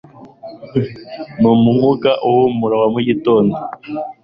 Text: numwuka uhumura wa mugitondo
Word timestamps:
numwuka 1.39 2.09
uhumura 2.29 2.75
wa 2.81 2.87
mugitondo 2.93 3.55